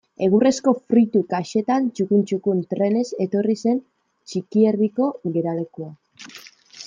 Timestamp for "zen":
3.67-3.77